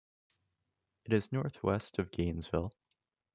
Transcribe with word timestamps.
It 1.05 1.13
is 1.13 1.31
northwest 1.31 1.99
of 1.99 2.09
Gainesville. 2.09 2.73